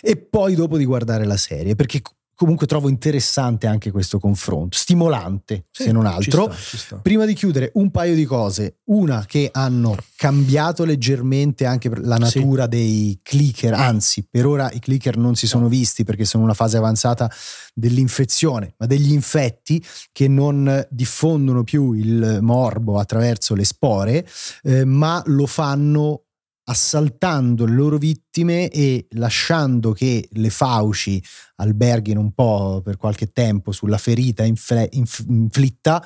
e 0.00 0.16
poi 0.16 0.54
dopo 0.54 0.76
di 0.76 0.84
guardare 0.84 1.24
la 1.24 1.36
serie, 1.36 1.74
perché 1.74 2.00
comunque 2.36 2.66
trovo 2.66 2.88
interessante 2.88 3.66
anche 3.66 3.90
questo 3.90 4.20
confronto, 4.20 4.76
stimolante 4.76 5.64
sì, 5.70 5.84
se 5.84 5.92
non 5.92 6.04
altro. 6.06 6.50
Ci 6.50 6.52
sta, 6.52 6.76
ci 6.76 6.76
sta. 6.76 6.96
Prima 6.96 7.24
di 7.24 7.34
chiudere, 7.34 7.70
un 7.74 7.90
paio 7.90 8.14
di 8.14 8.24
cose. 8.24 8.80
Una 8.84 9.24
che 9.26 9.48
hanno 9.50 9.96
cambiato 10.16 10.84
leggermente 10.84 11.64
anche 11.64 11.90
la 12.02 12.18
natura 12.18 12.64
sì. 12.64 12.68
dei 12.68 13.20
clicker, 13.22 13.72
anzi 13.72 14.26
per 14.30 14.46
ora 14.46 14.70
i 14.70 14.78
clicker 14.78 15.16
non 15.16 15.34
si 15.34 15.46
sono 15.46 15.66
visti 15.66 16.04
perché 16.04 16.24
sono 16.24 16.44
una 16.44 16.54
fase 16.54 16.76
avanzata 16.76 17.30
dell'infezione, 17.74 18.74
ma 18.76 18.86
degli 18.86 19.12
infetti 19.12 19.82
che 20.12 20.28
non 20.28 20.86
diffondono 20.90 21.64
più 21.64 21.92
il 21.92 22.38
morbo 22.42 22.98
attraverso 22.98 23.54
le 23.54 23.64
spore, 23.64 24.28
eh, 24.62 24.84
ma 24.84 25.22
lo 25.26 25.46
fanno 25.46 26.25
assaltando 26.68 27.64
le 27.64 27.74
loro 27.74 27.96
vittime 27.96 28.68
e 28.70 29.06
lasciando 29.10 29.92
che 29.92 30.28
le 30.32 30.50
fauci 30.50 31.22
alberghino 31.56 32.20
un 32.20 32.32
po' 32.32 32.80
per 32.84 32.96
qualche 32.96 33.30
tempo 33.32 33.72
sulla 33.72 33.98
ferita 33.98 34.44
infle- 34.44 34.88
inf- 34.92 35.24
inflitta 35.28 36.04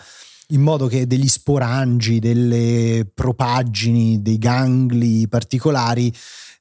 in 0.49 0.63
modo 0.63 0.89
che 0.89 1.07
degli 1.07 1.29
sporangi, 1.29 2.19
delle 2.19 3.09
propaggini, 3.13 4.21
dei 4.21 4.37
gangli 4.37 5.29
particolari 5.29 6.13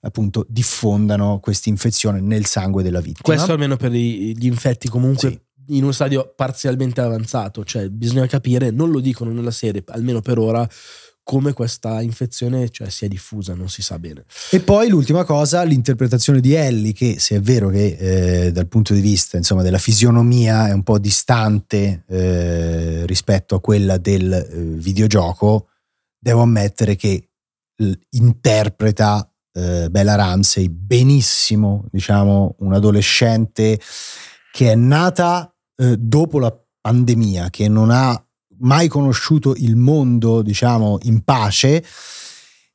appunto 0.02 0.46
diffondano 0.48 1.40
questa 1.40 1.70
infezione 1.70 2.22
nel 2.22 2.46
sangue 2.46 2.84
della 2.84 3.02
vittima. 3.02 3.36
Questo 3.36 3.52
almeno 3.52 3.76
per 3.76 3.92
gli 3.92 4.46
infetti 4.46 4.88
comunque 4.88 5.30
sì 5.30 5.48
in 5.70 5.84
uno 5.84 5.92
stadio 5.92 6.34
parzialmente 6.36 7.02
avanzato, 7.02 7.64
cioè 7.64 7.90
bisogna 7.90 8.26
capire, 8.28 8.72
non 8.72 8.90
lo 8.92 9.00
dicono 9.00 9.32
nella 9.32 9.52
serie, 9.52 9.84
almeno 9.88 10.22
per 10.22 10.40
ora, 10.40 10.68
come 11.30 11.54
questa 11.54 12.02
infezione 12.02 12.70
cioè, 12.72 12.90
si 12.90 13.06
è 13.06 13.08
diffusa, 13.08 13.54
non 13.54 13.70
si 13.70 13.84
sa 13.84 14.00
bene. 14.00 14.26
E 14.50 14.62
poi 14.62 14.90
l'ultima 14.90 15.24
cosa, 15.26 15.62
l'interpretazione 15.62 16.40
di 16.40 16.56
Ellie, 16.56 16.92
che 16.92 17.20
se 17.20 17.36
è 17.36 17.40
vero 17.40 17.70
che 17.70 18.46
eh, 18.46 18.52
dal 18.52 18.66
punto 18.66 18.96
di 18.96 19.00
vista 19.00 19.38
insomma, 19.38 19.62
della 19.62 19.78
fisionomia 19.78 20.70
è 20.70 20.72
un 20.72 20.82
po' 20.82 20.98
distante 20.98 22.04
eh, 22.08 23.06
rispetto 23.06 23.54
a 23.54 23.62
quella 23.62 24.00
del 24.00 24.34
eh, 24.34 24.50
videogioco, 24.80 25.68
devo 26.18 26.42
ammettere 26.42 26.96
che 26.96 27.30
interpreta 28.10 29.32
eh, 29.54 29.88
Bella 29.92 30.16
Ramsey 30.16 30.68
benissimo, 30.68 31.86
diciamo, 31.92 32.56
un 32.58 32.74
adolescente 32.74 33.80
che 34.52 34.72
è 34.72 34.76
nata 34.76 35.56
eh, 35.76 35.96
dopo 35.96 36.40
la 36.40 36.60
pandemia, 36.82 37.52
che 37.52 37.68
non 37.68 37.92
ha 37.92 38.20
mai 38.60 38.88
conosciuto 38.88 39.54
il 39.58 39.76
mondo, 39.76 40.42
diciamo, 40.42 40.98
in 41.04 41.22
pace 41.24 41.84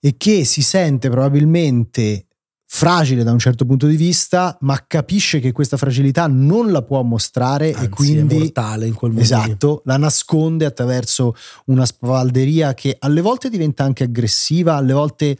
e 0.00 0.16
che 0.16 0.44
si 0.44 0.62
sente 0.62 1.08
probabilmente 1.08 2.26
fragile 2.66 3.22
da 3.22 3.30
un 3.30 3.38
certo 3.38 3.64
punto 3.64 3.86
di 3.86 3.94
vista, 3.94 4.58
ma 4.62 4.84
capisce 4.86 5.38
che 5.38 5.52
questa 5.52 5.76
fragilità 5.76 6.26
non 6.26 6.72
la 6.72 6.82
può 6.82 7.00
mostrare 7.02 7.72
Anzi, 7.72 7.84
e 7.84 7.88
quindi 7.88 8.34
è 8.34 8.38
mortale 8.38 8.86
in 8.86 8.94
quel 8.94 9.12
modo. 9.12 9.22
Esatto, 9.22 9.82
la 9.84 9.96
nasconde 9.96 10.64
attraverso 10.64 11.36
una 11.66 11.86
spavalderia 11.86 12.74
che 12.74 12.96
alle 12.98 13.20
volte 13.20 13.48
diventa 13.48 13.84
anche 13.84 14.02
aggressiva, 14.02 14.74
alle 14.74 14.92
volte 14.92 15.38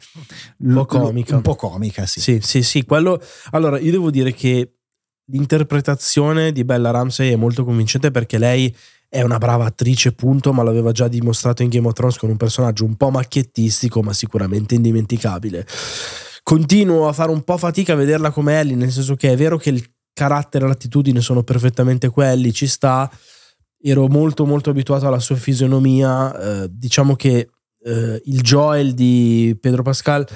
un 0.59 0.73
po' 0.75 0.85
comica. 0.85 1.35
Un 1.35 1.41
po' 1.41 1.55
comica, 1.55 2.05
sì. 2.05 2.21
Sì, 2.21 2.39
sì, 2.41 2.63
sì, 2.63 2.85
quello 2.85 3.21
Allora, 3.51 3.79
io 3.79 3.91
devo 3.91 4.09
dire 4.09 4.33
che 4.33 4.75
l'interpretazione 5.25 6.53
di 6.53 6.63
Bella 6.63 6.91
Ramsey 6.91 7.31
è 7.31 7.35
molto 7.35 7.65
convincente 7.65 8.11
perché 8.11 8.37
lei 8.37 8.73
è 9.09 9.21
una 9.21 9.37
brava 9.37 9.65
attrice, 9.65 10.13
punto, 10.13 10.51
ma 10.53 10.63
l'aveva 10.63 10.91
già 10.91 11.07
dimostrato 11.07 11.63
in 11.63 11.69
Game 11.69 11.87
of 11.87 11.93
Thrones 11.93 12.17
con 12.17 12.29
un 12.29 12.37
personaggio 12.37 12.85
un 12.85 12.95
po' 12.95 13.09
macchiettistico, 13.09 14.01
ma 14.01 14.13
sicuramente 14.13 14.75
indimenticabile. 14.75 15.65
Continuo 16.43 17.07
a 17.07 17.13
fare 17.13 17.31
un 17.31 17.43
po' 17.43 17.57
fatica 17.57 17.93
a 17.93 17.95
vederla 17.95 18.31
come 18.31 18.59
Ellie, 18.59 18.75
nel 18.75 18.91
senso 18.91 19.15
che 19.15 19.31
è 19.31 19.37
vero 19.37 19.57
che 19.57 19.69
il 19.69 19.83
carattere 20.13 20.65
e 20.65 20.67
l'attitudine 20.67 21.21
sono 21.21 21.43
perfettamente 21.43 22.09
quelli, 22.09 22.53
ci 22.53 22.67
sta. 22.67 23.09
Ero 23.81 24.07
molto 24.07 24.45
molto 24.45 24.69
abituato 24.69 25.07
alla 25.07 25.19
sua 25.19 25.35
fisionomia, 25.35 26.63
eh, 26.63 26.67
diciamo 26.71 27.15
che 27.15 27.49
eh, 27.83 28.21
il 28.25 28.41
Joel 28.41 28.93
di 28.93 29.55
Pedro 29.59 29.83
Pascal 29.83 30.27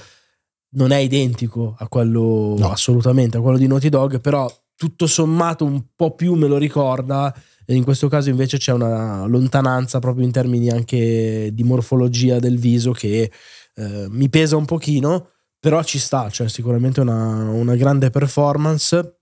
non 0.72 0.92
è 0.92 0.98
identico 0.98 1.76
a 1.80 1.88
quello 1.88 2.56
no. 2.58 2.72
assolutamente 2.72 3.38
a 3.38 3.42
quello 3.42 3.58
di 3.58 3.68
Naughty 3.68 3.90
Dog, 3.90 4.20
però 4.20 4.52
tutto 4.80 5.08
sommato 5.08 5.66
un 5.66 5.88
po' 5.94 6.16
più 6.16 6.36
me 6.36 6.48
lo 6.48 6.56
ricorda. 6.58 7.36
E 7.66 7.76
in 7.76 7.84
questo 7.84 8.08
caso 8.08 8.30
invece 8.30 8.58
c'è 8.58 8.72
una 8.72 9.26
lontananza 9.26 10.00
proprio 10.00 10.24
in 10.24 10.32
termini 10.32 10.70
anche 10.70 11.50
di 11.52 11.64
morfologia 11.64 12.40
del 12.40 12.58
viso 12.58 12.94
che 12.94 13.30
eh, 13.76 14.08
mi 14.10 14.30
pesa 14.30 14.56
un 14.56 14.64
pochino, 14.64 15.32
però 15.60 15.84
ci 15.84 16.00
sta, 16.00 16.30
cioè 16.30 16.48
sicuramente 16.48 17.02
una, 17.02 17.50
una 17.50 17.76
grande 17.76 18.10
performance. 18.10 19.18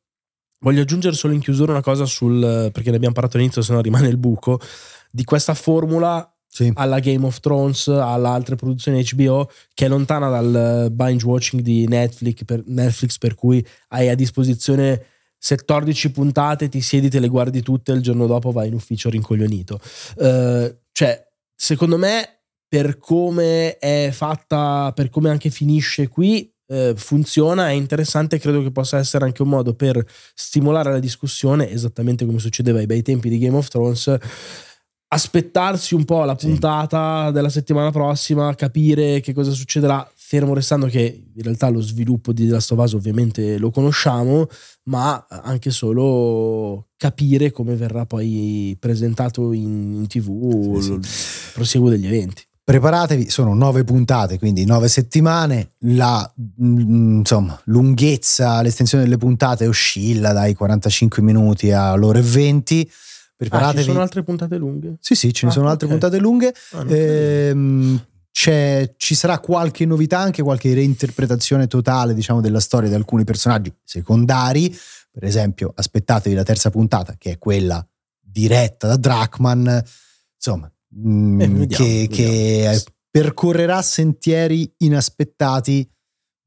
Voglio 0.60 0.82
aggiungere 0.82 1.16
solo 1.16 1.34
in 1.34 1.40
chiusura 1.40 1.72
una 1.72 1.82
cosa 1.82 2.06
sul, 2.06 2.70
perché 2.72 2.92
ne 2.92 2.98
abbiamo 2.98 3.16
parlato 3.16 3.38
all'inizio, 3.38 3.64
se 3.64 3.74
no 3.74 3.82
rimane 3.82 4.10
il 4.10 4.18
buco, 4.18 4.60
di 5.10 5.24
questa 5.24 5.56
formula 5.56 6.32
sì. 6.48 6.72
alla 6.76 7.00
Game 7.00 7.26
of 7.26 7.40
Thrones, 7.40 7.88
alla 7.88 8.30
altre 8.30 8.56
produzioni 8.56 9.04
HBO, 9.04 9.50
che 9.74 9.88
è 9.88 9.90
lontana 9.90 10.30
dal 10.30 10.92
binge 10.92 11.26
watching 11.26 11.64
di 11.64 11.88
Netflix 11.88 12.46
per, 12.46 12.62
Netflix, 12.68 13.18
per 13.18 13.34
cui 13.34 13.66
hai 13.88 14.08
a 14.10 14.16
disposizione 14.16 15.17
14 15.40 16.12
puntate, 16.12 16.70
ti 16.70 16.82
siedi, 16.82 17.10
te 17.10 17.20
le 17.20 17.28
guardi 17.28 17.62
tutte, 17.62 17.92
il 17.92 18.02
giorno 18.02 18.28
dopo 18.28 18.52
vai 18.52 18.68
in 18.68 18.74
ufficio 18.74 19.10
rincoglionito. 19.10 19.80
Uh, 20.16 20.76
cioè, 20.92 21.28
secondo 21.56 21.98
me, 21.98 22.42
per 22.68 22.98
come 22.98 23.78
è 23.78 24.10
fatta, 24.12 24.92
per 24.94 25.10
come 25.10 25.30
anche 25.30 25.50
finisce 25.50 26.08
qui, 26.08 26.52
eh, 26.70 26.94
funziona, 26.96 27.70
è 27.70 27.72
interessante, 27.72 28.40
credo 28.40 28.62
che 28.62 28.72
possa 28.72 28.98
essere 28.98 29.26
anche 29.26 29.42
un 29.42 29.50
modo 29.50 29.74
per 29.74 30.04
stimolare 30.34 30.92
la 30.92 31.00
discussione, 31.00 31.70
esattamente 31.70 32.26
come 32.26 32.40
succedeva 32.40 32.80
ai 32.80 32.86
bei 32.86 33.02
tempi 33.02 33.30
di 33.30 33.40
Game 33.40 33.56
of 33.56 33.70
Thrones, 33.70 34.18
aspettarsi 35.10 35.96
un 35.96 36.04
po' 36.04 36.26
la 36.26 36.36
puntata 36.36 37.28
sì. 37.28 37.34
della 37.34 37.50
settimana 37.50 37.92
prossima, 37.92 38.54
capire 38.56 39.22
che 39.22 39.34
cosa 39.34 39.52
succederà, 39.52 40.10
fermo 40.28 40.54
restando 40.54 40.88
che 40.88 41.24
in 41.34 41.42
realtà 41.42 41.70
lo 41.70 41.80
sviluppo 41.80 42.34
di 42.34 42.48
The 42.48 42.52
Last 42.52 42.74
of 42.74 42.80
Us 42.80 42.92
ovviamente 42.92 43.58
lo 43.58 43.72
conosciamo, 43.72 44.50
ma 44.84 45.26
anche 45.30 45.72
solo 45.72 46.90
capire 46.98 47.52
come 47.52 47.78
verrà 47.78 48.06
poi 48.06 48.76
presentato 48.78 49.54
in, 49.54 49.94
in 49.94 50.08
tv 50.08 50.80
sì, 50.82 50.92
il 50.92 51.08
proseguo 51.54 51.88
degli 51.88 52.08
eventi. 52.08 52.44
Preparatevi, 52.62 53.30
sono 53.30 53.54
nove 53.54 53.86
puntate, 53.86 54.38
quindi 54.38 54.66
nove 54.66 54.90
settimane. 54.90 55.70
La 55.86 56.30
mm, 56.62 57.20
insomma, 57.20 57.58
lunghezza, 57.64 58.62
l'estensione 58.62 59.06
delle 59.06 59.18
puntate 59.18 59.66
oscilla 59.66 60.34
dai 60.34 60.56
45 60.56 61.22
minuti 61.22 61.72
all'ora 61.72 62.20
e 62.20 62.24
20. 62.24 62.92
Preparatevi. 63.38 63.78
Ah, 63.78 63.82
ci 63.82 63.88
sono 63.88 64.02
altre 64.02 64.24
puntate 64.24 64.58
lunghe? 64.58 64.98
Sì, 65.00 65.16
sì, 65.16 65.32
ce 65.32 65.46
ne 65.46 65.52
ah, 65.54 65.56
sono 65.56 65.70
altre 65.70 65.88
puntate 65.88 66.18
lunghe. 66.18 66.54
Ah, 66.72 66.84
ehm, 66.86 68.02
ci 68.98 69.16
sarà 69.16 69.40
qualche 69.40 69.86
novità, 69.86 70.20
anche 70.20 70.44
qualche 70.44 70.74
reinterpretazione 70.74 71.68
totale, 71.68 72.14
diciamo, 72.14 72.42
della 72.42 72.60
storia 72.60 72.90
di 72.90 72.96
alcuni 72.96 73.24
personaggi 73.24 73.74
secondari. 73.84 74.76
Per 75.12 75.24
esempio, 75.24 75.72
aspettatevi 75.76 76.36
la 76.36 76.44
terza 76.44 76.70
puntata, 76.70 77.16
che 77.18 77.32
è 77.32 77.38
quella 77.38 77.86
diretta 78.20 78.88
da 78.88 78.98
Drachman. 78.98 79.84
Insomma, 80.36 80.72
Mm, 80.96 81.42
eh, 81.42 81.48
vediamo, 81.48 81.86
che, 81.86 82.08
che 82.10 82.84
percorrerà 83.10 83.82
sentieri 83.82 84.72
inaspettati 84.78 85.88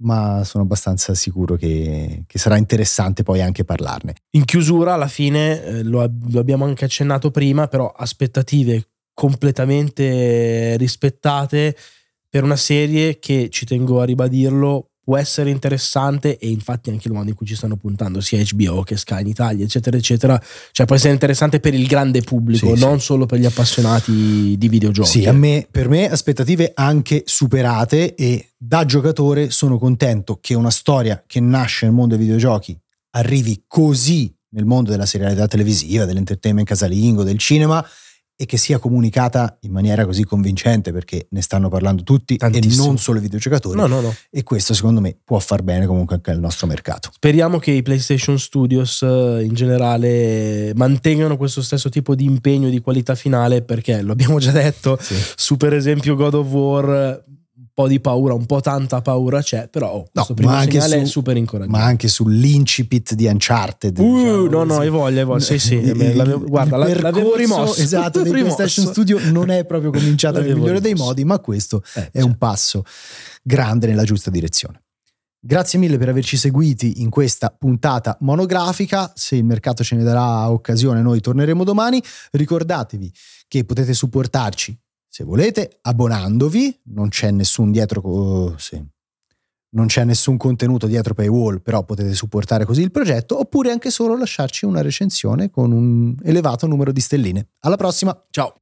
ma 0.03 0.45
sono 0.45 0.65
abbastanza 0.65 1.15
sicuro 1.15 1.57
che, 1.57 2.25
che, 2.27 2.39
sarà 2.39 2.57
interessante 2.57 3.23
poi 3.23 3.43
anche 3.43 3.65
parlarne. 3.65 4.15
In 4.31 4.47
chiusura, 4.47 4.95
alla 4.95 5.09
fine, 5.09 5.63
eh, 5.63 5.83
lo, 5.83 6.11
lo, 6.31 6.41
abbiamo 6.41 6.65
anche 6.65 6.87
accennato 6.87 7.31
prima, 7.31 7.69
però 7.69 7.93
aspettative 7.95 8.90
completamente 9.21 10.79
rispettate 10.79 11.77
per 12.31 12.43
una 12.43 12.57
serie 12.57 13.19
che, 13.19 13.49
ci 13.51 13.67
tengo 13.67 14.01
a 14.01 14.05
ribadirlo, 14.05 14.93
può 15.05 15.19
essere 15.19 15.51
interessante 15.51 16.39
e 16.39 16.49
infatti 16.49 16.89
anche 16.89 17.09
il 17.09 17.13
modo 17.13 17.29
in 17.29 17.35
cui 17.35 17.45
ci 17.45 17.55
stanno 17.55 17.77
puntando 17.77 18.23
sia 18.23 18.43
HBO 18.43 18.83
che 18.83 18.97
Sky 18.97 19.21
in 19.21 19.27
Italia 19.27 19.65
eccetera 19.65 19.97
eccetera 19.97 20.43
cioè 20.73 20.87
può 20.87 20.95
essere 20.95 21.13
interessante 21.13 21.59
per 21.59 21.75
il 21.75 21.87
grande 21.87 22.23
pubblico 22.23 22.75
sì, 22.75 22.81
non 22.81 22.99
sì. 22.99 23.07
solo 23.07 23.27
per 23.27 23.41
gli 23.41 23.47
appassionati 23.47 24.57
di 24.57 24.69
videogiochi 24.69 25.09
sì 25.09 25.27
a 25.27 25.33
me, 25.33 25.67
per 25.71 25.89
me 25.89 26.09
aspettative 26.09 26.71
anche 26.75 27.23
superate 27.25 28.15
e 28.15 28.51
da 28.57 28.85
giocatore 28.85 29.51
sono 29.51 29.79
contento 29.79 30.39
che 30.41 30.55
una 30.55 30.71
storia 30.71 31.25
che 31.27 31.41
nasce 31.41 31.87
nel 31.87 31.95
mondo 31.95 32.15
dei 32.15 32.25
videogiochi 32.25 32.79
arrivi 33.17 33.65
così 33.67 34.33
nel 34.51 34.65
mondo 34.65 34.91
della 34.91 35.07
serialità 35.07 35.47
televisiva 35.47 36.05
dell'entertainment 36.05 36.69
casalingo 36.69 37.25
del 37.25 37.39
cinema 37.39 37.85
e 38.41 38.47
che 38.47 38.57
sia 38.57 38.79
comunicata 38.79 39.59
in 39.61 39.71
maniera 39.71 40.07
così 40.07 40.25
convincente 40.25 40.93
perché 40.93 41.27
ne 41.29 41.43
stanno 41.43 41.69
parlando 41.69 42.03
tutti 42.03 42.39
Tantissimo. 42.39 42.85
e 42.85 42.87
non 42.87 42.97
solo 42.97 43.19
i 43.19 43.21
videogiocatori. 43.21 43.77
No, 43.77 43.87
no, 43.87 44.01
no. 44.01 44.15
E 44.31 44.43
questo 44.45 44.73
secondo 44.73 45.03
me 45.03 45.15
può 45.23 45.39
far 45.39 45.63
bene 45.63 45.85
comunque 45.85 46.15
anche 46.15 46.31
al 46.31 46.41
nostro 46.41 46.67
mercato. 46.67 47.11
Speriamo 47.13 47.59
che 47.59 47.73
i 47.73 47.83
PlayStation 47.83 48.39
Studios 48.39 49.03
eh, 49.03 49.43
in 49.45 49.53
generale 49.53 50.73
mantengano 50.75 51.37
questo 51.37 51.61
stesso 51.61 51.91
tipo 51.91 52.15
di 52.15 52.25
impegno 52.25 52.69
e 52.69 52.71
di 52.71 52.81
qualità 52.81 53.15
finale 53.15 53.61
perché 53.61 54.01
lo 54.01 54.13
abbiamo 54.13 54.39
già 54.39 54.53
detto, 54.53 54.97
sì. 54.99 55.15
su 55.37 55.59
per 55.59 55.75
esempio 55.75 56.17
God 56.17 56.33
of 56.33 56.47
War 56.51 57.23
po' 57.73 57.89
di 57.89 58.01
paura, 58.01 58.35
un 58.35 58.47
po' 58.47 58.61
tanta 58.61 59.01
paura 59.01 59.43
c'è, 59.43 59.69
però 59.69 59.93
oh, 59.93 60.09
questo 60.13 60.33
no, 60.33 60.35
primo 60.35 60.61
segnale 60.61 60.97
su, 60.99 61.03
è 61.03 61.05
super 61.07 61.37
incoraggiante. 61.37 61.79
Ma 61.79 61.85
anche 61.85 62.09
sull'incipit 62.09 63.15
di 63.15 63.27
Uncharted. 63.27 63.99
Uh, 63.99 64.17
diciamo, 64.17 64.47
no, 64.49 64.65
no, 64.65 64.79
hai 64.79 64.89
voglia, 64.89 65.21
hai 65.21 65.27
voglia. 65.27 65.45
Sì, 65.45 65.59
sì, 65.59 65.75
il, 65.75 66.17
l'avevo, 66.17 66.45
guarda, 66.45 66.77
il 66.89 67.01
l'avevo 67.01 67.37
rimosso. 67.37 67.81
Esatto, 67.91 68.23
del 68.23 68.31
PlayStation 68.31 68.87
Studio 68.87 69.19
non 69.31 69.51
è 69.51 69.65
proprio 69.65 69.91
cominciato 69.91 70.41
nel 70.41 70.55
migliore 70.55 70.81
dei 70.81 70.95
modi, 70.95 71.25
ma 71.25 71.39
questo 71.39 71.83
eh, 71.95 72.01
è 72.01 72.11
certo. 72.13 72.27
un 72.27 72.37
passo 72.37 72.85
grande 73.43 73.87
nella 73.87 74.05
giusta 74.05 74.31
direzione. 74.31 74.83
Grazie 75.43 75.79
mille 75.79 75.97
per 75.97 76.11
averci 76.11 76.37
seguiti 76.37 77.01
in 77.01 77.09
questa 77.09 77.55
puntata 77.57 78.17
monografica. 78.21 79.11
Se 79.15 79.37
il 79.37 79.45
mercato 79.45 79.83
ce 79.83 79.97
ne 79.97 80.03
darà 80.03 80.51
occasione, 80.51 81.01
noi 81.01 81.21
torneremo 81.21 81.65
domani. 81.65 82.03
Ricordatevi 82.33 83.11
che 83.49 83.65
potete 83.65 83.95
supportarci 83.95 84.79
se 85.13 85.25
volete, 85.25 85.79
abbonandovi, 85.83 86.83
non 86.85 87.09
c'è 87.09 87.33
nessun 87.33 87.73
dietro, 87.73 88.01
oh, 88.01 88.57
sì. 88.59 88.81
non 89.71 89.87
c'è 89.87 90.05
nessun 90.05 90.37
contenuto 90.37 90.87
dietro 90.87 91.15
paywall, 91.15 91.61
però 91.63 91.83
potete 91.83 92.15
supportare 92.15 92.65
così 92.65 92.83
il 92.83 92.93
progetto, 92.93 93.37
oppure 93.37 93.73
anche 93.73 93.91
solo 93.91 94.17
lasciarci 94.17 94.67
una 94.67 94.83
recensione 94.83 95.51
con 95.51 95.73
un 95.73 96.15
elevato 96.23 96.69
numero 96.69 96.93
di 96.93 97.01
stelline. 97.01 97.49
Alla 97.63 97.77
prossima, 97.77 98.17
ciao! 98.31 98.55